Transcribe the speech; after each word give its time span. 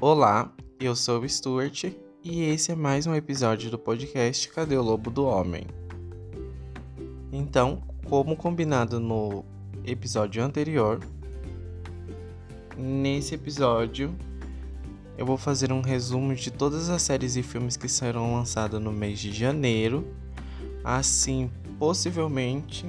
Olá, 0.00 0.54
eu 0.78 0.94
sou 0.94 1.22
o 1.22 1.28
Stuart 1.28 1.86
e 2.22 2.44
esse 2.44 2.70
é 2.70 2.76
mais 2.76 3.04
um 3.08 3.16
episódio 3.16 3.68
do 3.68 3.76
podcast 3.76 4.48
Cadê 4.50 4.76
o 4.76 4.82
Lobo 4.82 5.10
do 5.10 5.24
Homem? 5.24 5.66
Então, 7.32 7.82
como 8.08 8.36
combinado 8.36 9.00
no 9.00 9.44
episódio 9.84 10.40
anterior, 10.44 11.00
nesse 12.76 13.34
episódio 13.34 14.14
eu 15.16 15.26
vou 15.26 15.36
fazer 15.36 15.72
um 15.72 15.80
resumo 15.80 16.32
de 16.32 16.52
todas 16.52 16.88
as 16.90 17.02
séries 17.02 17.34
e 17.34 17.42
filmes 17.42 17.76
que 17.76 17.88
serão 17.88 18.34
lançados 18.34 18.80
no 18.80 18.92
mês 18.92 19.18
de 19.18 19.32
janeiro. 19.32 20.06
Assim, 20.84 21.50
possivelmente, 21.76 22.88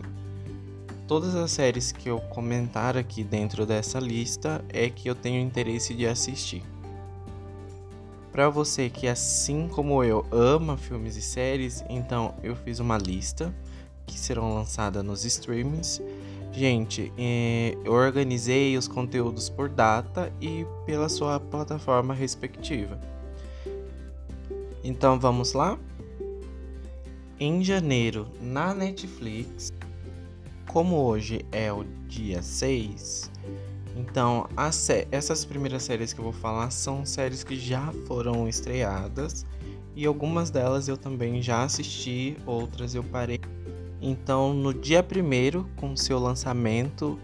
todas 1.08 1.34
as 1.34 1.50
séries 1.50 1.92
que 1.92 2.08
eu 2.08 2.20
comentar 2.20 2.96
aqui 2.96 3.24
dentro 3.24 3.66
dessa 3.66 4.00
lista 4.00 4.64
é 4.70 4.92
que 4.92 5.10
eu 5.10 5.16
tenho 5.16 5.42
interesse 5.42 5.96
de 5.96 6.06
assistir. 6.06 6.62
Para 8.32 8.50
você 8.50 8.90
que, 8.90 9.08
assim 9.08 9.68
como 9.68 10.04
eu, 10.04 10.26
ama 10.32 10.78
filmes 10.78 11.16
e 11.16 11.22
séries, 11.22 11.84
então 11.90 12.36
eu 12.44 12.56
fiz 12.56 12.80
uma 12.80 12.98
lista 12.98 13.54
que 14.06 14.20
serão 14.20 14.54
lançadas 14.54 15.04
nos 15.04 15.26
streamings. 15.26 16.02
Gente, 16.52 17.12
eh, 17.18 17.76
eu 17.84 17.94
organizei 17.94 18.78
os 18.78 18.88
conteúdos 18.88 19.50
por 19.50 19.70
data 19.70 20.32
e 20.42 20.66
pela 20.86 21.10
sua 21.10 21.40
plataforma 21.40 22.14
respectiva. 22.14 23.00
Então 24.84 25.20
vamos 25.20 25.54
lá? 25.54 25.78
Em 27.40 27.64
janeiro, 27.64 28.28
na 28.42 28.74
Netflix, 28.74 29.72
como 30.68 30.98
hoje 30.98 31.46
é 31.52 31.72
o 31.72 31.84
dia 32.08 32.42
6, 32.42 33.32
então, 34.00 34.48
essas 35.12 35.44
primeiras 35.44 35.84
séries 35.84 36.14
que 36.14 36.20
eu 36.20 36.24
vou 36.24 36.32
falar 36.32 36.70
são 36.70 37.06
séries 37.06 37.44
que 37.44 37.60
já 37.60 37.92
foram 38.08 38.48
estreadas 38.48 39.46
e 39.94 40.06
algumas 40.06 40.50
delas 40.50 40.88
eu 40.88 40.96
também 40.96 41.42
já 41.42 41.64
assisti, 41.64 42.38
outras 42.46 42.96
eu 42.96 43.04
parei. 43.04 43.42
Então, 44.02 44.54
no 44.54 44.74
dia 44.74 45.04
1 45.04 45.76
com 45.76 45.98
seu 45.98 46.18
lançamento 46.18 47.20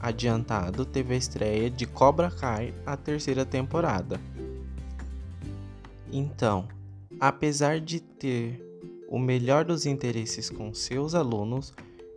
adiantado, 0.00 0.84
teve 0.84 1.14
a 1.14 1.16
estreia 1.16 1.70
de 1.70 1.86
Cobra 1.86 2.30
Kai, 2.32 2.74
a 2.84 2.96
terceira 2.96 3.44
temporada. 3.44 4.20
Então, 6.12 6.66
apesar 7.20 7.78
de 7.78 8.00
ter 8.00 8.60
o 9.08 9.20
melhor 9.20 9.64
dos 9.64 9.86
interesses 9.86 10.50
com 10.50 10.74
seus 10.74 11.14
alunos, 11.14 11.72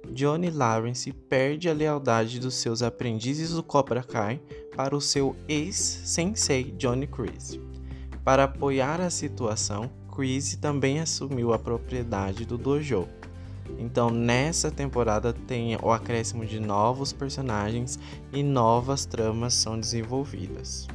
Johnny 0.09 0.49
Lawrence 0.49 1.11
perde 1.11 1.69
a 1.69 1.73
lealdade 1.73 2.39
dos 2.39 2.55
seus 2.55 2.81
aprendizes 2.81 3.51
do 3.51 3.63
Cobra 3.63 4.03
Kai 4.03 4.41
para 4.75 4.95
o 4.95 5.01
seu 5.01 5.35
ex-sensei 5.47 6.71
Johnny 6.77 7.07
Chris. 7.07 7.59
Para 8.23 8.43
apoiar 8.43 8.99
a 9.01 9.09
situação, 9.09 9.89
Chris 10.13 10.55
também 10.55 10.99
assumiu 10.99 11.53
a 11.53 11.59
propriedade 11.59 12.45
do 12.45 12.57
dojo. 12.57 13.07
Então, 13.79 14.09
nessa 14.09 14.69
temporada 14.69 15.31
tem 15.31 15.77
o 15.81 15.91
acréscimo 15.91 16.45
de 16.45 16.59
novos 16.59 17.13
personagens 17.13 17.97
e 18.33 18.43
novas 18.43 19.05
tramas 19.05 19.53
são 19.53 19.79
desenvolvidas. 19.79 20.87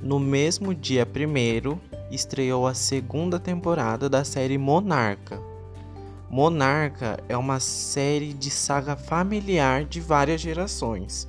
No 0.00 0.20
mesmo 0.20 0.72
dia 0.72 1.04
1 1.04 1.78
estreou 2.14 2.66
a 2.66 2.74
segunda 2.74 3.40
temporada 3.40 4.08
da 4.08 4.22
série 4.22 4.56
Monarca, 4.56 5.42
Monarca 6.28 7.18
é 7.28 7.36
uma 7.36 7.60
série 7.60 8.32
de 8.32 8.50
saga 8.50 8.96
familiar 8.96 9.84
de 9.84 10.00
várias 10.00 10.40
gerações 10.40 11.28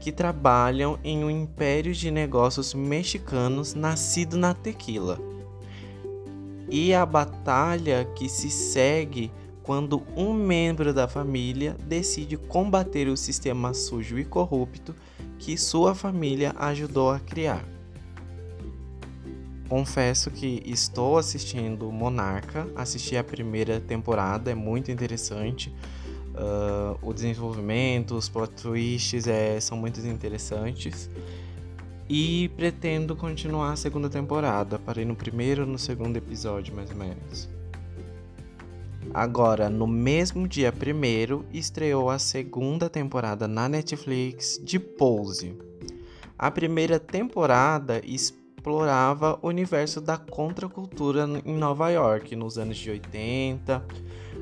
que 0.00 0.10
trabalham 0.10 0.98
em 1.04 1.22
um 1.22 1.30
império 1.30 1.92
de 1.92 2.10
negócios 2.10 2.72
mexicanos 2.72 3.74
nascido 3.74 4.36
na 4.38 4.54
tequila. 4.54 5.20
E 6.70 6.94
a 6.94 7.04
batalha 7.04 8.06
que 8.16 8.28
se 8.28 8.50
segue 8.50 9.30
quando 9.62 10.02
um 10.16 10.32
membro 10.32 10.94
da 10.94 11.06
família 11.06 11.76
decide 11.86 12.38
combater 12.38 13.08
o 13.08 13.16
sistema 13.16 13.74
sujo 13.74 14.18
e 14.18 14.24
corrupto 14.24 14.94
que 15.38 15.56
sua 15.58 15.94
família 15.94 16.54
ajudou 16.56 17.10
a 17.10 17.20
criar. 17.20 17.79
Confesso 19.70 20.32
que 20.32 20.60
estou 20.66 21.16
assistindo 21.16 21.92
Monarca, 21.92 22.66
assisti 22.74 23.16
a 23.16 23.22
primeira 23.22 23.78
temporada, 23.78 24.50
é 24.50 24.54
muito 24.54 24.90
interessante. 24.90 25.72
Uh, 26.30 26.98
o 27.00 27.14
desenvolvimento, 27.14 28.16
os 28.16 28.28
plot 28.28 28.52
twists 28.60 29.28
é, 29.28 29.60
são 29.60 29.78
muito 29.78 30.00
interessantes. 30.00 31.08
E 32.08 32.48
pretendo 32.56 33.14
continuar 33.14 33.70
a 33.70 33.76
segunda 33.76 34.10
temporada. 34.10 34.76
Parei 34.76 35.04
no 35.04 35.14
primeiro 35.14 35.64
no 35.64 35.78
segundo 35.78 36.16
episódio, 36.16 36.74
mais 36.74 36.90
ou 36.90 36.96
menos. 36.96 37.48
Agora, 39.14 39.70
no 39.70 39.86
mesmo 39.86 40.48
dia 40.48 40.72
primeiro, 40.72 41.46
estreou 41.52 42.10
a 42.10 42.18
segunda 42.18 42.90
temporada 42.90 43.46
na 43.46 43.68
Netflix 43.68 44.60
de 44.64 44.80
Pose. 44.80 45.56
A 46.36 46.50
primeira 46.50 46.98
temporada 46.98 48.00
explorava 48.60 49.38
o 49.40 49.48
universo 49.48 50.02
da 50.02 50.18
contracultura 50.18 51.26
em 51.46 51.54
Nova 51.54 51.88
York 51.88 52.36
nos 52.36 52.58
anos 52.58 52.76
de 52.76 52.90
80. 52.90 53.82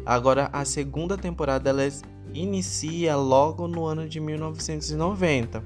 Agora 0.04 0.50
a 0.52 0.64
segunda 0.64 1.16
temporada 1.16 1.70
ela 1.70 1.88
inicia 2.34 3.14
logo 3.14 3.68
no 3.68 3.86
ano 3.86 4.08
de 4.08 4.18
1990. 4.18 5.62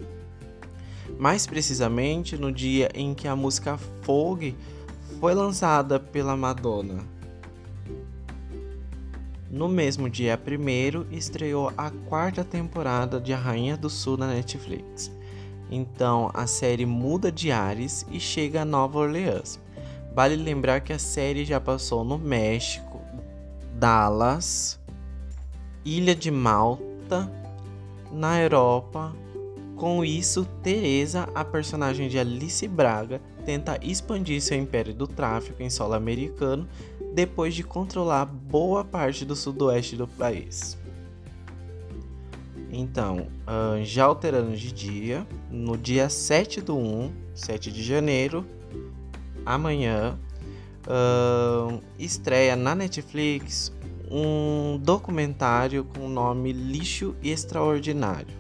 Mais 1.18 1.46
precisamente 1.46 2.36
no 2.36 2.52
dia 2.52 2.90
em 2.94 3.14
que 3.14 3.26
a 3.26 3.34
música 3.34 3.78
Vogue 4.02 4.54
foi 5.19 5.32
lançada 5.32 5.98
pela 5.98 6.36
Madonna. 6.36 6.98
No 9.50 9.66
mesmo 9.69 10.10
dia 10.10 10.38
1 10.38 11.14
estreou 11.14 11.72
a 11.76 11.90
quarta 12.06 12.44
temporada 12.44 13.19
de 13.19 13.32
A 13.32 13.38
Rainha 13.38 13.78
do 13.78 13.88
Sul 13.88 14.19
na 14.19 14.26
Netflix. 14.26 15.10
Então 15.74 16.30
a 16.34 16.46
série 16.46 16.84
muda 16.84 17.32
de 17.32 17.50
ares 17.50 18.06
e 18.10 18.20
chega 18.20 18.60
a 18.60 18.64
Nova 18.64 18.98
Orleans. 18.98 19.58
Vale 20.14 20.36
lembrar 20.36 20.82
que 20.82 20.92
a 20.92 20.98
série 20.98 21.46
já 21.46 21.58
passou 21.58 22.04
no 22.04 22.18
México, 22.18 23.00
Dallas, 23.74 24.78
Ilha 25.82 26.14
de 26.14 26.30
Malta, 26.30 27.32
na 28.12 28.38
Europa. 28.38 29.16
Com 29.74 30.04
isso, 30.04 30.44
Teresa, 30.62 31.26
a 31.34 31.42
personagem 31.42 32.06
de 32.06 32.18
Alice 32.18 32.68
Braga, 32.68 33.22
tenta 33.46 33.78
expandir 33.82 34.42
seu 34.42 34.58
império 34.58 34.92
do 34.92 35.08
tráfico 35.08 35.62
em 35.62 35.70
solo 35.70 35.94
americano 35.94 36.68
depois 37.14 37.54
de 37.54 37.62
controlar 37.62 38.26
boa 38.26 38.84
parte 38.84 39.24
do 39.24 39.34
sudoeste 39.34 39.96
do 39.96 40.06
país. 40.06 40.76
Então, 42.74 43.26
já 43.84 44.06
alterando 44.06 44.56
de 44.56 44.72
dia, 44.72 45.26
no 45.50 45.76
dia 45.76 46.08
7 46.08 46.62
do 46.62 46.74
1, 46.74 47.12
7 47.34 47.70
de 47.70 47.82
janeiro, 47.82 48.46
amanhã, 49.44 50.18
estreia 51.98 52.56
na 52.56 52.74
Netflix 52.74 53.70
um 54.10 54.78
documentário 54.78 55.84
com 55.84 56.06
o 56.06 56.08
nome 56.08 56.50
Lixo 56.52 57.14
Extraordinário. 57.22 58.34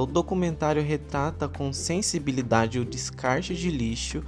O 0.00 0.06
documentário 0.06 0.82
retrata 0.82 1.48
com 1.48 1.72
sensibilidade 1.72 2.80
o 2.80 2.84
descarte 2.84 3.54
de 3.54 3.70
lixo 3.70 4.24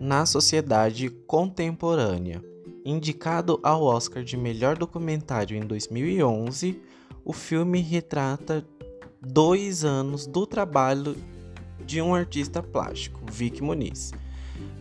na 0.00 0.26
sociedade 0.26 1.10
contemporânea. 1.28 2.42
Indicado 2.84 3.60
ao 3.62 3.84
Oscar 3.84 4.24
de 4.24 4.36
melhor 4.36 4.76
documentário 4.76 5.56
em 5.56 5.64
2011, 5.64 6.82
o 7.24 7.32
filme 7.32 7.80
retrata 7.80 8.64
dois 9.20 9.84
anos 9.84 10.26
do 10.26 10.46
trabalho 10.46 11.16
de 11.84 12.00
um 12.00 12.14
artista 12.14 12.62
plástico, 12.62 13.20
Vic 13.30 13.62
Muniz, 13.62 14.12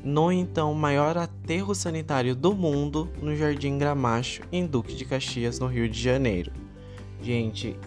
no 0.03 0.31
então 0.31 0.73
maior 0.73 1.17
aterro 1.17 1.73
sanitário 1.73 2.35
do 2.35 2.53
mundo, 2.53 3.09
no 3.21 3.35
Jardim 3.35 3.77
Gramacho, 3.77 4.41
em 4.51 4.65
Duque 4.65 4.95
de 4.95 5.05
Caxias, 5.05 5.59
no 5.59 5.67
Rio 5.67 5.87
de 5.87 5.99
Janeiro. 5.99 6.51
Gente, 7.21 7.77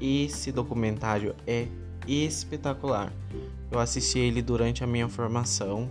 esse 0.00 0.50
documentário 0.50 1.34
é 1.46 1.68
espetacular. 2.06 3.12
Eu 3.70 3.78
assisti 3.78 4.18
ele 4.18 4.40
durante 4.40 4.82
a 4.82 4.86
minha 4.86 5.08
formação 5.08 5.90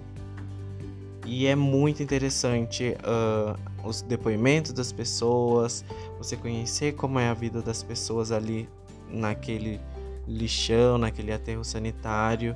e 1.27 1.45
é 1.45 1.55
muito 1.55 2.01
interessante 2.01 2.95
uh, 3.03 3.87
os 3.87 4.01
depoimentos 4.01 4.71
das 4.71 4.93
pessoas, 4.93 5.83
você 6.17 6.37
conhecer 6.37 6.93
como 6.93 7.19
é 7.19 7.27
a 7.27 7.33
vida 7.33 7.61
das 7.61 7.83
pessoas 7.83 8.31
ali 8.31 8.67
naquele 9.09 9.79
lixão, 10.25 10.97
naquele 10.97 11.33
aterro 11.33 11.65
sanitário. 11.65 12.55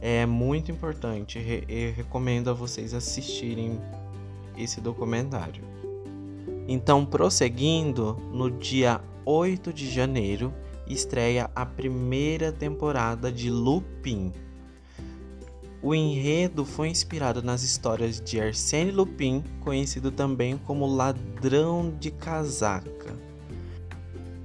É 0.00 0.24
muito 0.24 0.70
importante. 0.70 1.38
Eu 1.68 1.92
recomendo 1.92 2.48
a 2.48 2.52
vocês 2.52 2.94
assistirem 2.94 3.80
esse 4.56 4.80
documentário. 4.80 5.64
Então, 6.68 7.04
prosseguindo, 7.04 8.16
no 8.32 8.50
dia 8.50 9.00
8 9.24 9.72
de 9.72 9.90
janeiro, 9.90 10.54
estreia 10.86 11.50
a 11.54 11.66
primeira 11.66 12.52
temporada 12.52 13.32
de 13.32 13.50
Lupin. 13.50 14.32
O 15.82 15.92
enredo 15.96 16.64
foi 16.64 16.90
inspirado 16.90 17.42
nas 17.42 17.64
histórias 17.64 18.20
de 18.20 18.40
Arsène 18.40 18.92
Lupin, 18.92 19.42
conhecido 19.58 20.12
também 20.12 20.56
como 20.56 20.86
Ladrão 20.86 21.92
de 21.98 22.12
Casaca. 22.12 23.18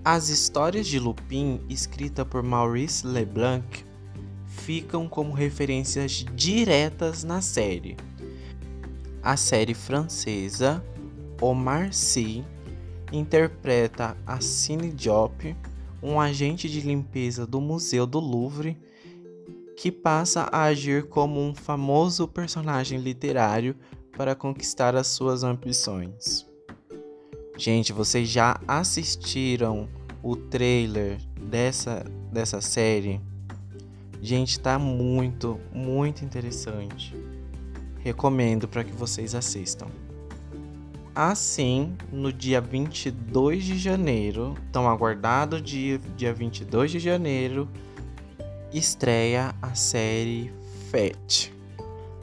As 0.03 0.29
histórias 0.29 0.87
de 0.87 0.97
Lupin, 0.97 1.61
escrita 1.69 2.25
por 2.25 2.41
Maurice 2.41 3.05
Leblanc, 3.05 3.85
ficam 4.47 5.07
como 5.07 5.31
referências 5.31 6.25
diretas 6.33 7.23
na 7.23 7.39
série. 7.39 7.95
A 9.21 9.37
série 9.37 9.75
francesa 9.75 10.83
Omar 11.39 11.93
Sy 11.93 12.43
interpreta 13.11 14.17
a 14.25 14.41
Cine 14.41 14.89
Diop, 14.89 15.55
um 16.01 16.19
agente 16.19 16.67
de 16.67 16.81
limpeza 16.81 17.45
do 17.45 17.61
Museu 17.61 18.07
do 18.07 18.19
Louvre 18.19 18.75
que 19.77 19.91
passa 19.91 20.49
a 20.51 20.63
agir 20.63 21.03
como 21.03 21.39
um 21.39 21.53
famoso 21.53 22.27
personagem 22.27 22.99
literário 22.99 23.75
para 24.17 24.33
conquistar 24.33 24.95
as 24.95 25.05
suas 25.05 25.43
ambições. 25.43 26.47
Gente, 27.55 27.93
vocês 27.93 28.27
já 28.27 28.59
assistiram 28.67 29.87
o 30.23 30.35
trailer 30.35 31.19
dessa, 31.39 32.03
dessa 32.33 32.59
série? 32.59 33.21
Gente, 34.19 34.59
tá 34.59 34.79
muito, 34.79 35.59
muito 35.71 36.25
interessante. 36.25 37.15
Recomendo 37.99 38.67
para 38.67 38.83
que 38.83 38.91
vocês 38.91 39.35
assistam. 39.35 39.87
Assim, 41.13 41.95
no 42.11 42.33
dia 42.33 42.59
22 42.59 43.63
de 43.63 43.77
janeiro, 43.77 44.55
tão 44.71 44.89
aguardado 44.89 45.61
dia, 45.61 45.99
dia 46.15 46.33
22 46.33 46.91
de 46.91 46.99
janeiro, 46.99 47.69
estreia 48.73 49.55
a 49.61 49.73
série 49.75 50.51
Fat, 50.91 51.53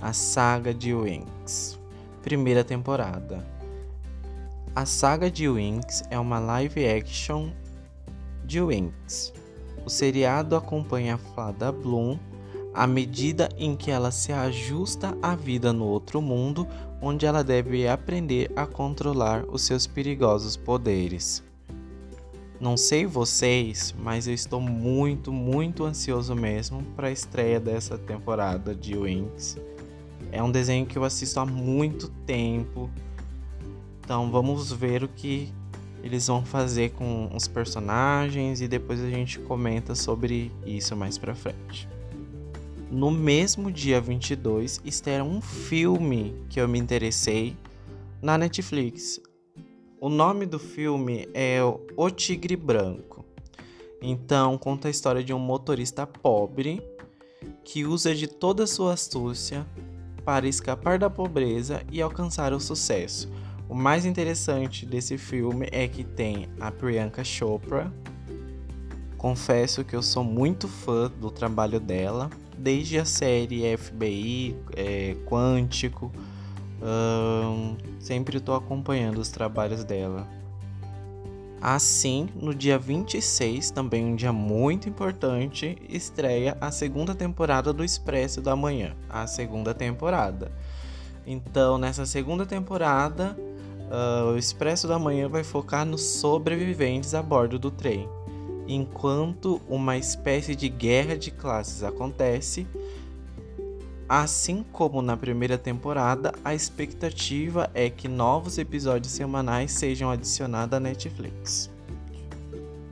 a 0.00 0.12
saga 0.12 0.74
de 0.74 0.94
Winx, 0.94 1.78
primeira 2.22 2.62
temporada. 2.62 3.44
A 4.76 4.84
saga 4.84 5.30
de 5.30 5.48
Winx 5.48 6.02
é 6.10 6.18
uma 6.18 6.38
live 6.38 6.86
action 6.86 7.50
de 8.44 8.60
Winx. 8.60 9.32
O 9.86 9.90
seriado 9.90 10.54
acompanha 10.54 11.14
a 11.14 11.18
fada 11.18 11.72
Bloom 11.72 12.18
à 12.74 12.86
medida 12.86 13.48
em 13.56 13.74
que 13.76 13.90
ela 13.90 14.10
se 14.10 14.32
ajusta 14.32 15.16
à 15.22 15.34
vida 15.34 15.72
no 15.72 15.86
outro 15.86 16.20
mundo, 16.20 16.66
onde 17.00 17.24
ela 17.24 17.44
deve 17.44 17.86
aprender 17.88 18.50
a 18.56 18.66
controlar 18.66 19.44
os 19.48 19.62
seus 19.62 19.86
perigosos 19.86 20.56
poderes. 20.56 21.42
Não 22.64 22.78
sei 22.78 23.04
vocês, 23.04 23.94
mas 24.02 24.26
eu 24.26 24.32
estou 24.32 24.58
muito, 24.58 25.30
muito 25.30 25.84
ansioso 25.84 26.34
mesmo 26.34 26.82
para 26.96 27.08
a 27.08 27.10
estreia 27.10 27.60
dessa 27.60 27.98
temporada 27.98 28.74
de 28.74 28.96
Wings. 28.96 29.58
É 30.32 30.42
um 30.42 30.50
desenho 30.50 30.86
que 30.86 30.96
eu 30.96 31.04
assisto 31.04 31.38
há 31.38 31.44
muito 31.44 32.08
tempo. 32.26 32.88
Então 34.00 34.30
vamos 34.30 34.72
ver 34.72 35.04
o 35.04 35.08
que 35.08 35.52
eles 36.02 36.26
vão 36.26 36.42
fazer 36.42 36.92
com 36.92 37.30
os 37.36 37.46
personagens 37.46 38.62
e 38.62 38.66
depois 38.66 38.98
a 38.98 39.10
gente 39.10 39.38
comenta 39.40 39.94
sobre 39.94 40.50
isso 40.64 40.96
mais 40.96 41.18
pra 41.18 41.34
frente. 41.34 41.86
No 42.90 43.10
mesmo 43.10 43.70
dia 43.70 44.00
22, 44.00 44.80
estreia 44.86 45.22
um 45.22 45.42
filme 45.42 46.34
que 46.48 46.58
eu 46.58 46.66
me 46.66 46.78
interessei 46.78 47.54
na 48.22 48.38
Netflix. 48.38 49.20
O 50.04 50.10
nome 50.10 50.44
do 50.44 50.58
filme 50.58 51.26
é 51.32 51.60
O 51.96 52.10
Tigre 52.10 52.56
Branco. 52.56 53.24
Então, 54.02 54.58
conta 54.58 54.86
a 54.88 54.90
história 54.90 55.24
de 55.24 55.32
um 55.32 55.38
motorista 55.38 56.06
pobre 56.06 56.82
que 57.64 57.86
usa 57.86 58.14
de 58.14 58.26
toda 58.26 58.64
a 58.64 58.66
sua 58.66 58.92
astúcia 58.92 59.66
para 60.22 60.46
escapar 60.46 60.98
da 60.98 61.08
pobreza 61.08 61.82
e 61.90 62.02
alcançar 62.02 62.52
o 62.52 62.60
sucesso. 62.60 63.32
O 63.66 63.74
mais 63.74 64.04
interessante 64.04 64.84
desse 64.84 65.16
filme 65.16 65.68
é 65.72 65.88
que 65.88 66.04
tem 66.04 66.50
a 66.60 66.70
Priyanka 66.70 67.24
Chopra. 67.24 67.90
Confesso 69.16 69.84
que 69.84 69.96
eu 69.96 70.02
sou 70.02 70.22
muito 70.22 70.68
fã 70.68 71.10
do 71.18 71.30
trabalho 71.30 71.80
dela, 71.80 72.28
desde 72.58 72.98
a 72.98 73.06
série 73.06 73.74
FBI, 73.74 74.54
é, 74.76 75.16
Quântico 75.24 76.12
sempre 77.98 78.38
estou 78.38 78.54
acompanhando 78.54 79.18
os 79.18 79.30
trabalhos 79.30 79.84
dela. 79.84 80.28
Assim, 81.60 82.28
no 82.34 82.54
dia 82.54 82.78
26, 82.78 83.70
também 83.70 84.04
um 84.04 84.14
dia 84.14 84.32
muito 84.34 84.86
importante, 84.86 85.78
estreia 85.88 86.58
a 86.60 86.70
segunda 86.70 87.14
temporada 87.14 87.72
do 87.72 87.82
Expresso 87.82 88.42
da 88.42 88.54
Manhã, 88.54 88.94
a 89.08 89.26
segunda 89.26 89.72
temporada. 89.72 90.52
Então, 91.26 91.78
nessa 91.78 92.04
segunda 92.04 92.44
temporada, 92.44 93.34
uh, 93.38 94.32
o 94.32 94.36
Expresso 94.36 94.86
da 94.86 94.98
Manhã 94.98 95.26
vai 95.26 95.42
focar 95.42 95.86
nos 95.86 96.02
sobreviventes 96.02 97.14
a 97.14 97.22
bordo 97.22 97.58
do 97.58 97.70
trem. 97.70 98.06
Enquanto 98.68 99.60
uma 99.66 99.96
espécie 99.96 100.54
de 100.54 100.68
guerra 100.68 101.16
de 101.16 101.30
classes 101.30 101.82
acontece, 101.82 102.66
Assim 104.08 104.64
como 104.70 105.00
na 105.00 105.16
primeira 105.16 105.56
temporada, 105.56 106.32
a 106.44 106.54
expectativa 106.54 107.70
é 107.72 107.88
que 107.88 108.06
novos 108.06 108.58
episódios 108.58 109.12
semanais 109.12 109.72
sejam 109.72 110.10
adicionados 110.10 110.76
à 110.76 110.80
Netflix. 110.80 111.70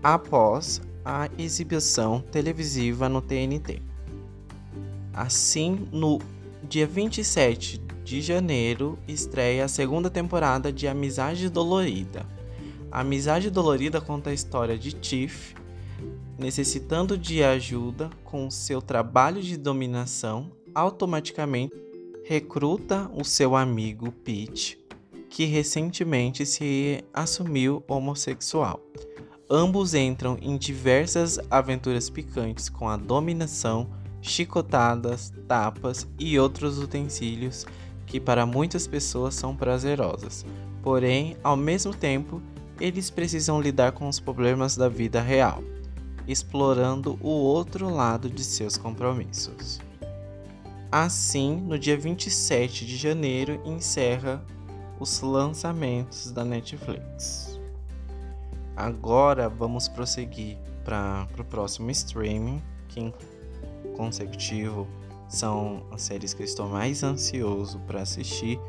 Após 0.03 0.81
a 1.05 1.29
exibição 1.37 2.21
televisiva 2.21 3.09
no 3.09 3.21
TNT. 3.21 3.83
Assim, 5.13 5.87
no 5.93 6.19
dia 6.63 6.87
27 6.87 7.79
de 8.03 8.23
janeiro, 8.23 8.99
estreia 9.07 9.65
a 9.67 9.69
segunda 9.69 10.09
temporada 10.09 10.73
de 10.73 10.89
Amizade 10.89 11.51
Dolorida. 11.51 12.25
Amizade 12.91 13.51
Dolorida 13.51 14.01
conta 14.01 14.31
a 14.31 14.35
história 14.35 14.79
de 14.79 14.93
Tiff 14.93 15.55
necessitando 16.39 17.17
de 17.17 17.43
ajuda 17.43 18.11
com 18.25 18.51
seu 18.51 18.83
trabalho 18.83 19.41
de 19.41 19.57
dominação 19.57 20.51
automaticamente 20.75 21.75
recruta 22.25 23.11
o 23.15 23.25
seu 23.25 23.57
amigo 23.57 24.13
Pete, 24.13 24.79
que 25.29 25.45
recentemente 25.45 26.47
se 26.47 27.05
assumiu 27.13 27.83
homossexual. 27.89 28.81
Ambos 29.51 29.93
entram 29.93 30.39
em 30.41 30.57
diversas 30.57 31.39
aventuras 31.51 32.09
picantes 32.09 32.69
com 32.69 32.89
a 32.89 32.97
dominação, 32.97 33.91
chicotadas, 34.21 35.33
tapas 35.49 36.07
e 36.19 36.39
outros 36.39 36.79
utensílios 36.79 37.67
que 38.07 38.21
para 38.21 38.47
muitas 38.47 38.87
pessoas 38.87 39.35
são 39.35 39.57
prazerosas. 39.57 40.47
Porém, 40.83 41.37
ao 41.43 41.57
mesmo 41.57 41.95
tempo, 41.95 42.41
eles 42.81 43.11
precisam 43.11 43.61
lidar 43.61 43.93
com 43.93 44.09
os 44.09 44.21
problemas 44.21 44.77
da 44.77 44.89
vida 44.89 45.21
real, 45.21 45.63
explorando 46.27 47.19
o 47.21 47.29
outro 47.29 47.89
lado 47.89 48.29
de 48.29 48.45
seus 48.45 48.77
compromissos. 48.77 49.81
Assim, 50.93 51.57
no 51.57 51.79
dia 51.79 51.97
27 51.97 52.85
de 52.85 52.99
janeiro, 52.99 53.59
encerra 53.65 54.45
os 55.01 55.23
lançamentos 55.23 56.31
da 56.31 56.45
Netflix. 56.45 57.59
Agora 58.77 59.49
vamos 59.49 59.89
prosseguir 59.89 60.59
para 60.85 61.27
o 61.39 61.45
próximo 61.45 61.91
streaming, 61.91 62.63
que 62.89 63.01
em 63.01 63.15
consecutivo 63.97 64.87
são 65.31 65.83
as 65.91 66.03
séries 66.03 66.35
que 66.35 66.43
eu 66.43 66.45
estou 66.45 66.69
mais 66.69 67.03
ansioso 67.03 67.79
para 67.87 68.03
assistir, 68.03 68.61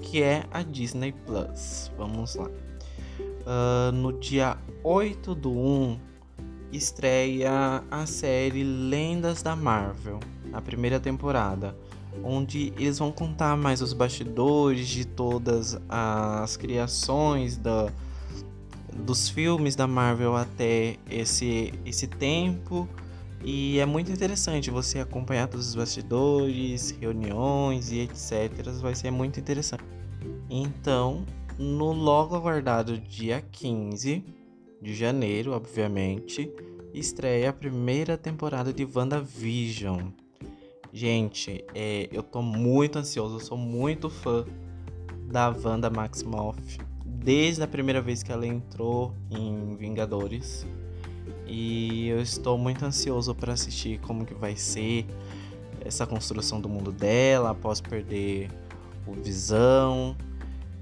que 0.00 0.22
é 0.22 0.44
a 0.50 0.62
Disney 0.62 1.12
Plus. 1.26 1.92
Vamos 1.98 2.36
lá. 2.36 2.48
Uh, 2.48 3.92
no 3.92 4.14
dia 4.14 4.56
8 4.82 5.34
do 5.34 5.50
1 5.50 6.00
estreia 6.72 7.82
a 7.90 8.06
série 8.06 8.64
Lendas 8.64 9.42
da 9.42 9.54
Marvel 9.54 10.20
a 10.52 10.60
primeira 10.60 10.98
temporada, 10.98 11.76
onde 12.24 12.72
eles 12.78 12.98
vão 12.98 13.12
contar 13.12 13.56
mais 13.56 13.82
os 13.82 13.92
bastidores 13.92 14.88
de 14.88 15.04
todas 15.04 15.78
as 15.88 16.56
criações 16.56 17.58
da, 17.58 17.92
dos 18.94 19.28
filmes 19.28 19.76
da 19.76 19.86
Marvel 19.86 20.34
até 20.34 20.96
esse, 21.10 21.74
esse 21.84 22.06
tempo. 22.06 22.88
E 23.44 23.78
é 23.78 23.86
muito 23.86 24.10
interessante 24.10 24.70
você 24.70 24.98
acompanhar 24.98 25.46
todos 25.46 25.68
os 25.68 25.74
bastidores, 25.74 26.90
reuniões 26.98 27.92
e 27.92 28.00
etc. 28.00 28.50
Vai 28.80 28.94
ser 28.94 29.10
muito 29.10 29.38
interessante. 29.38 29.84
Então, 30.48 31.24
no 31.58 31.92
logo 31.92 32.34
aguardado 32.34 32.98
dia 32.98 33.44
15 33.52 34.24
de 34.86 34.94
janeiro, 34.94 35.50
obviamente, 35.50 36.48
estreia 36.94 37.50
a 37.50 37.52
primeira 37.52 38.16
temporada 38.16 38.72
de 38.72 38.84
WandaVision. 38.84 40.10
Gente, 40.92 41.64
é, 41.74 42.08
eu 42.12 42.22
tô 42.22 42.40
muito 42.40 42.96
ansioso, 42.96 43.34
eu 43.34 43.40
sou 43.40 43.58
muito 43.58 44.08
fã 44.08 44.46
da 45.28 45.48
Wanda 45.48 45.90
Maximoff. 45.90 46.78
Desde 47.04 47.64
a 47.64 47.66
primeira 47.66 48.00
vez 48.00 48.22
que 48.22 48.30
ela 48.30 48.46
entrou 48.46 49.12
em 49.28 49.74
Vingadores. 49.74 50.64
E 51.48 52.06
eu 52.06 52.20
estou 52.20 52.56
muito 52.56 52.84
ansioso 52.84 53.34
para 53.34 53.54
assistir 53.54 53.98
como 53.98 54.24
que 54.24 54.34
vai 54.34 54.54
ser 54.54 55.04
essa 55.84 56.06
construção 56.06 56.60
do 56.60 56.68
mundo 56.68 56.92
dela 56.92 57.50
após 57.50 57.80
perder 57.80 58.52
o 59.04 59.14
Visão. 59.14 60.16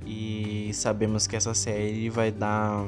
E 0.04 0.70
sabemos 0.74 1.26
que 1.26 1.36
essa 1.36 1.54
série 1.54 2.10
vai 2.10 2.30
dar 2.30 2.86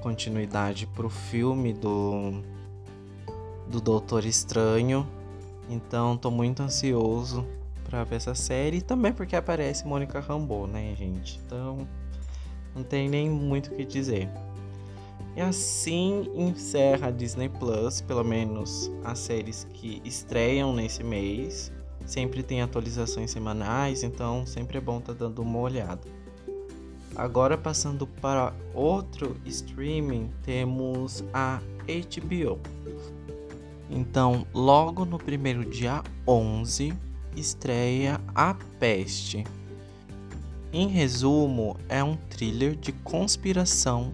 continuidade 0.00 0.86
pro 0.86 1.08
filme 1.08 1.72
do 1.72 2.42
do 3.68 3.80
Doutor 3.80 4.24
Estranho. 4.24 5.06
Então 5.68 6.16
tô 6.16 6.30
muito 6.30 6.62
ansioso 6.62 7.46
para 7.84 8.02
ver 8.02 8.16
essa 8.16 8.34
série 8.34 8.82
também 8.82 9.12
porque 9.12 9.36
aparece 9.36 9.86
Mônica 9.86 10.18
Rambeau, 10.18 10.66
né, 10.66 10.94
gente? 10.96 11.40
Então 11.46 11.86
não 12.74 12.82
tem 12.82 13.08
nem 13.08 13.30
muito 13.30 13.72
o 13.72 13.76
que 13.76 13.84
dizer. 13.84 14.28
E 15.36 15.40
assim 15.40 16.28
encerra 16.34 17.08
a 17.08 17.10
Disney 17.10 17.48
Plus, 17.48 18.00
pelo 18.00 18.24
menos 18.24 18.90
as 19.04 19.18
séries 19.20 19.66
que 19.72 20.02
estreiam 20.04 20.74
nesse 20.74 21.04
mês. 21.04 21.72
Sempre 22.04 22.42
tem 22.42 22.62
atualizações 22.62 23.30
semanais, 23.30 24.02
então 24.02 24.44
sempre 24.44 24.78
é 24.78 24.80
bom 24.80 24.98
estar 24.98 25.12
tá 25.12 25.18
dando 25.20 25.42
uma 25.42 25.58
olhada. 25.60 26.00
Agora 27.20 27.58
passando 27.58 28.06
para 28.06 28.54
outro 28.72 29.36
streaming, 29.44 30.30
temos 30.42 31.22
a 31.34 31.60
HBO. 31.86 32.58
Então, 33.90 34.46
logo 34.54 35.04
no 35.04 35.18
primeiro 35.18 35.62
dia 35.62 36.02
11, 36.26 36.94
estreia 37.36 38.18
A 38.34 38.56
Peste. 38.78 39.44
Em 40.72 40.88
resumo, 40.88 41.76
é 41.90 42.02
um 42.02 42.16
thriller 42.16 42.74
de 42.74 42.90
conspiração 42.90 44.10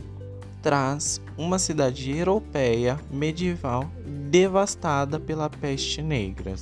traz 0.61 1.21
uma 1.39 1.61
cidade 1.61 2.11
europeia 2.11 2.99
medieval 3.09 3.89
devastada 4.29 5.21
pela 5.21 5.49
peste 5.49 6.03
negra. 6.03 6.57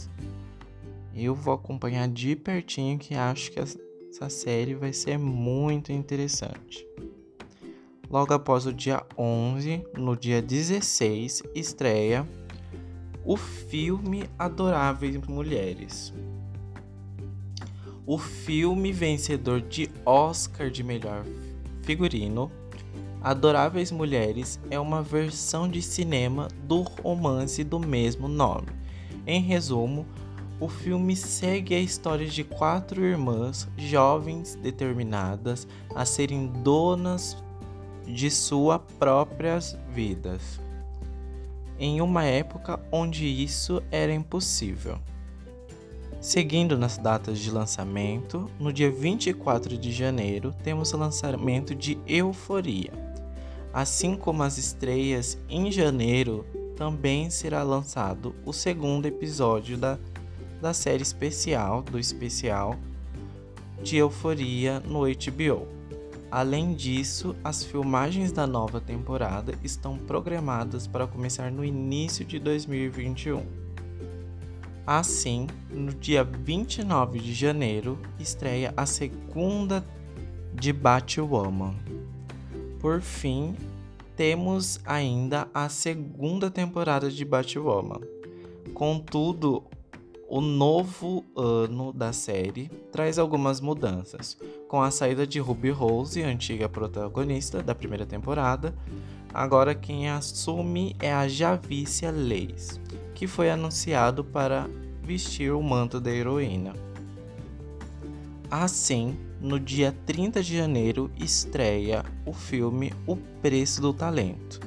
Eu 1.14 1.34
vou 1.34 1.54
acompanhar 1.54 2.06
de 2.06 2.36
pertinho 2.36 2.98
que 2.98 3.14
acho 3.14 3.50
que 3.50 3.60
essa 4.14 4.30
série 4.30 4.76
vai 4.76 4.92
ser 4.92 5.18
muito 5.18 5.90
interessante. 5.90 6.86
Logo 8.08 8.32
após 8.32 8.64
o 8.64 8.72
dia 8.72 9.04
11, 9.18 9.84
no 9.98 10.16
dia 10.16 10.40
16, 10.40 11.42
estreia 11.52 12.24
o 13.24 13.36
filme 13.36 14.30
Adoráveis 14.38 15.16
Mulheres. 15.26 16.14
O 18.06 18.16
filme 18.16 18.92
vencedor 18.92 19.60
de 19.60 19.90
Oscar 20.06 20.70
de 20.70 20.84
melhor 20.84 21.24
figurino 21.82 22.52
Adoráveis 23.20 23.90
Mulheres 23.90 24.60
é 24.70 24.78
uma 24.78 25.02
versão 25.02 25.68
de 25.68 25.82
cinema 25.82 26.46
do 26.62 26.82
romance 26.82 27.64
do 27.64 27.80
mesmo 27.80 28.28
nome. 28.28 28.68
Em 29.26 29.40
resumo, 29.40 30.06
o 30.60 30.68
filme 30.68 31.16
segue 31.16 31.74
a 31.74 31.80
história 31.80 32.26
de 32.26 32.44
quatro 32.44 33.04
irmãs 33.04 33.68
jovens 33.76 34.54
determinadas 34.54 35.66
a 35.94 36.04
serem 36.04 36.46
donas 36.46 37.36
de 38.06 38.30
suas 38.30 38.80
próprias 38.98 39.76
vidas, 39.90 40.60
em 41.78 42.00
uma 42.00 42.24
época 42.24 42.80
onde 42.92 43.26
isso 43.26 43.82
era 43.90 44.12
impossível. 44.12 44.98
Seguindo 46.20 46.78
nas 46.78 46.96
datas 46.96 47.38
de 47.38 47.50
lançamento, 47.50 48.50
no 48.58 48.72
dia 48.72 48.90
24 48.90 49.76
de 49.76 49.92
janeiro 49.92 50.54
temos 50.62 50.92
o 50.92 50.96
lançamento 50.96 51.74
de 51.74 51.98
Euforia. 52.06 52.92
Assim 53.72 54.16
como 54.16 54.42
as 54.42 54.56
estreias, 54.56 55.36
em 55.50 55.70
janeiro 55.70 56.46
também 56.76 57.28
será 57.28 57.62
lançado 57.62 58.34
o 58.44 58.52
segundo 58.52 59.06
episódio 59.06 59.76
da, 59.76 59.98
da 60.64 60.72
série 60.72 61.02
especial, 61.02 61.82
do 61.82 61.98
especial 61.98 62.74
de 63.82 63.98
Euforia 63.98 64.80
no 64.80 65.00
HBO. 65.00 65.68
Além 66.30 66.72
disso, 66.72 67.36
as 67.44 67.62
filmagens 67.62 68.32
da 68.32 68.46
nova 68.46 68.80
temporada 68.80 69.52
estão 69.62 69.98
programadas 69.98 70.86
para 70.86 71.06
começar 71.06 71.52
no 71.52 71.62
início 71.62 72.24
de 72.24 72.38
2021. 72.38 73.44
Assim, 74.86 75.46
no 75.70 75.92
dia 75.92 76.24
29 76.24 77.18
de 77.18 77.34
janeiro, 77.34 77.98
estreia 78.18 78.72
a 78.74 78.86
segunda 78.86 79.84
de 80.54 80.72
Batwoman. 80.72 81.74
Por 82.80 83.02
fim, 83.02 83.54
temos 84.16 84.80
ainda 84.86 85.46
a 85.52 85.68
segunda 85.68 86.50
temporada 86.50 87.10
de 87.10 87.22
Batwoman. 87.22 88.00
Contudo, 88.72 89.62
o 90.34 90.40
novo 90.40 91.24
ano 91.36 91.92
da 91.92 92.12
série 92.12 92.68
traz 92.90 93.20
algumas 93.20 93.60
mudanças. 93.60 94.36
Com 94.66 94.82
a 94.82 94.90
saída 94.90 95.24
de 95.24 95.38
Ruby 95.38 95.70
Rose, 95.70 96.20
antiga 96.24 96.68
protagonista 96.68 97.62
da 97.62 97.72
primeira 97.72 98.04
temporada, 98.04 98.74
agora 99.32 99.76
quem 99.76 100.10
assume 100.10 100.96
é 100.98 101.12
a 101.12 101.28
Javícia 101.28 102.10
Leis, 102.10 102.80
que 103.14 103.28
foi 103.28 103.48
anunciado 103.48 104.24
para 104.24 104.68
vestir 105.04 105.52
o 105.52 105.62
manto 105.62 106.00
da 106.00 106.10
heroína. 106.10 106.72
Assim, 108.50 109.16
no 109.40 109.60
dia 109.60 109.94
30 110.04 110.42
de 110.42 110.56
janeiro 110.56 111.12
estreia 111.16 112.04
o 112.26 112.32
filme 112.32 112.92
O 113.06 113.16
Preço 113.40 113.80
do 113.80 113.92
Talento. 113.92 114.58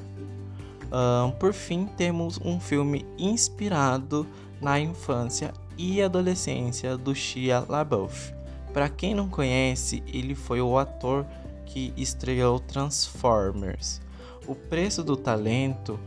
Por 1.38 1.52
fim, 1.52 1.84
temos 1.84 2.40
um 2.42 2.58
filme 2.58 3.04
inspirado 3.18 4.26
na 4.60 4.78
infância 4.78 5.52
e 5.76 6.02
adolescência 6.02 6.96
do 6.96 7.14
Shia 7.14 7.64
LaBeouf. 7.68 8.32
Para 8.72 8.88
quem 8.88 9.14
não 9.14 9.28
conhece, 9.28 10.02
ele 10.06 10.34
foi 10.34 10.60
o 10.60 10.76
ator 10.78 11.24
que 11.64 11.92
estreou 11.96 12.58
Transformers. 12.58 14.00
O 14.46 14.54
Preço 14.54 15.04
do 15.04 15.16
Talento, 15.16 15.98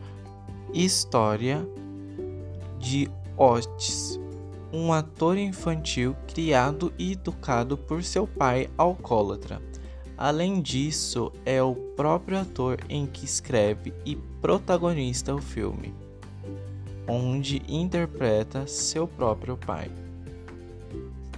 história 0.74 1.66
de 2.80 3.10
Otis, 3.38 4.20
um 4.74 4.92
ator 4.92 5.38
infantil 5.38 6.16
criado 6.28 6.94
e 6.98 7.14
educado 7.14 7.78
por 7.78 8.04
seu 8.04 8.26
pai 8.26 8.70
alcoólatra. 8.78 9.62
Além 10.18 10.62
disso, 10.62 11.32
é 11.46 11.62
o 11.62 11.76
próprio 11.76 12.40
ator 12.40 12.80
em 12.88 13.06
que 13.06 13.26
escreve 13.26 13.94
e 14.06 14.16
protagonista 14.16 15.34
o 15.34 15.42
filme, 15.42 15.94
onde 17.12 17.62
interpreta 17.68 18.66
seu 18.66 19.06
próprio 19.06 19.58
pai. 19.58 19.92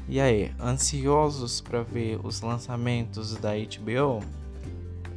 E 0.08 0.20
aí, 0.20 0.52
ansiosos 0.62 1.60
para 1.62 1.82
ver 1.82 2.24
os 2.24 2.42
lançamentos 2.42 3.36
da 3.38 3.54
HBO? 3.54 4.24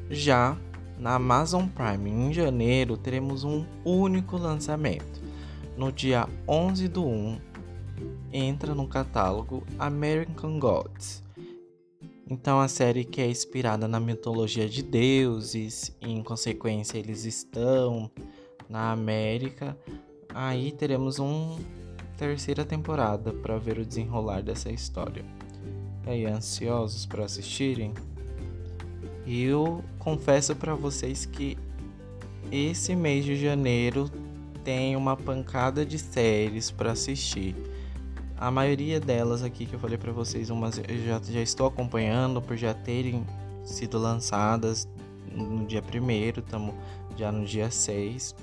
Já 0.09 0.57
na 0.99 1.17
Amazon 1.17 1.67
Prime 1.67 2.11
em 2.11 2.33
janeiro 2.33 2.97
teremos 2.97 3.45
um 3.45 3.67
único 3.85 4.39
lançamento. 4.39 5.21
No 5.77 5.93
dia 5.93 6.27
11 6.49 6.89
do 6.89 7.05
1, 7.05 7.39
entra 8.33 8.75
no 8.75 8.89
catálogo 8.89 9.63
American 9.79 10.59
Gods. 10.59 11.23
Então 12.31 12.61
a 12.61 12.67
série 12.67 13.05
que 13.05 13.21
é 13.21 13.29
inspirada 13.29 13.87
na 13.87 14.01
mitologia 14.01 14.67
de 14.67 14.83
deuses, 14.83 15.95
e 16.01 16.11
em 16.11 16.23
consequência 16.23 16.97
eles 16.97 17.27
estão 17.27 18.11
na 18.71 18.91
América, 18.91 19.77
aí 20.37 20.71
teremos 20.71 21.19
uma 21.19 21.59
terceira 22.19 22.63
temporada 22.63 23.33
para 23.33 23.57
ver 23.57 23.79
o 23.79 23.87
desenrolar 23.87 24.43
dessa 24.43 24.71
história. 24.71 25.25
E 26.07 26.11
aí, 26.11 26.27
ansiosos 26.27 27.07
para 27.07 27.25
assistirem? 27.25 27.95
Eu 29.27 29.83
confesso 29.99 30.55
para 30.55 30.75
vocês 30.75 31.25
que 31.25 31.57
esse 32.53 32.95
mês 32.95 33.25
de 33.25 33.35
janeiro 33.35 34.11
tem 34.63 34.95
uma 34.95 35.17
pancada 35.17 35.87
de 35.87 35.99
séries 35.99 36.71
para 36.71 36.93
assistir. 36.93 37.57
A 38.37 38.51
maioria 38.51 39.01
delas 39.01 39.43
aqui 39.43 39.65
que 39.65 39.75
eu 39.75 39.81
falei 39.81 39.97
para 39.97 40.13
vocês, 40.13 40.51
umas 40.51 40.77
eu 40.77 41.05
já, 41.07 41.21
já 41.23 41.41
estou 41.41 41.67
acompanhando 41.67 42.43
por 42.43 42.57
já 42.57 42.75
terem 42.75 43.27
sido 43.65 43.99
lançadas 43.99 44.87
no 45.33 45.65
dia 45.67 45.83
1 45.83 46.41
estamos 46.41 46.75
já 47.17 47.33
no 47.33 47.45
dia 47.47 47.71
6. 47.71 48.35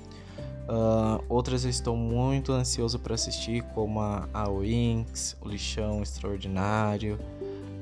Uh, 0.68 1.22
outras 1.28 1.64
eu 1.64 1.70
estou 1.70 1.96
muito 1.96 2.52
ansioso 2.52 2.98
para 2.98 3.14
assistir, 3.14 3.62
como 3.74 4.00
a, 4.00 4.28
a 4.32 4.48
Winx, 4.48 5.36
o 5.40 5.48
Lixão 5.48 6.02
Extraordinário. 6.02 7.18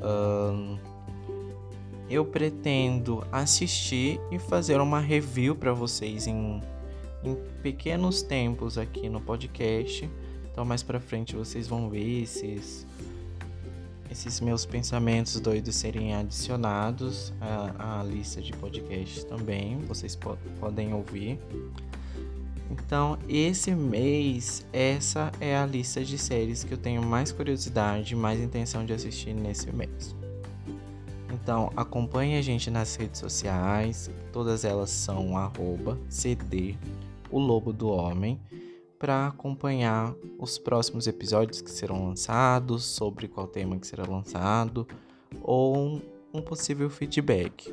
Uh, 0.01 0.79
eu 2.11 2.25
pretendo 2.25 3.25
assistir 3.33 4.21
e 4.31 4.39
fazer 4.39 4.81
uma 4.81 5.01
review 5.01 5.55
para 5.55 5.73
vocês 5.73 6.27
em, 6.27 6.61
em 7.25 7.35
pequenos 7.63 8.21
tempos 8.23 8.77
aqui 8.77 9.09
no 9.09 9.21
podcast 9.21 10.11
então 10.53 10.65
mais 10.65 10.83
para 10.83 11.01
frente 11.01 11.35
vocês 11.35 11.67
vão 11.67 11.89
ver 11.89 12.23
esses 12.23 12.87
esses 14.11 14.41
meus 14.41 14.67
pensamentos 14.67 15.41
doidos 15.41 15.75
serem 15.75 16.15
adicionados 16.15 17.33
à, 17.41 18.01
à 18.01 18.03
lista 18.03 18.43
de 18.43 18.53
podcasts 18.53 19.25
também. 19.25 19.79
Vocês 19.87 20.15
po 20.15 20.37
podem 20.61 20.93
ouvir. 20.93 21.39
Então, 22.73 23.19
esse 23.29 23.75
mês, 23.75 24.67
essa 24.73 25.31
é 25.39 25.55
a 25.55 25.67
lista 25.67 26.03
de 26.03 26.17
séries 26.17 26.65
que 26.65 26.73
eu 26.73 26.79
tenho 26.79 27.03
mais 27.03 27.31
curiosidade, 27.31 28.17
mais 28.17 28.41
intenção 28.41 28.87
de 28.87 28.95
assistir 28.95 29.35
nesse 29.35 29.71
mês. 29.71 30.17
Então, 31.31 31.71
acompanhe 31.77 32.39
a 32.39 32.43
gente 32.43 32.71
nas 32.71 32.97
redes 32.97 33.21
sociais, 33.21 34.11
todas 34.33 34.65
elas 34.65 34.89
são 34.89 35.37
arroba 35.37 35.99
CD, 36.09 36.75
o 37.31 37.39
Lobo 37.39 37.75
do 37.75 37.89
Homem, 37.89 38.41
para 38.99 39.27
acompanhar 39.27 40.15
os 40.39 40.57
próximos 40.57 41.07
episódios 41.07 41.61
que 41.61 41.71
serão 41.71 42.07
lançados, 42.07 42.85
sobre 42.85 43.29
qual 43.29 43.47
tema 43.47 43.79
que 43.79 43.87
será 43.87 44.07
lançado, 44.07 44.87
ou 45.43 46.01
um 46.33 46.41
possível 46.41 46.89
feedback, 46.89 47.71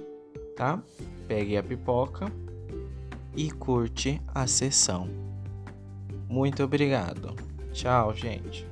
tá? 0.57 0.83
Pegue 1.25 1.55
a 1.55 1.63
pipoca 1.63 2.29
e 3.39 3.49
curte 3.49 4.21
a 4.35 4.45
sessão. 4.45 5.07
Muito 6.27 6.61
obrigado. 6.61 7.33
Tchau, 7.71 8.13
gente. 8.13 8.67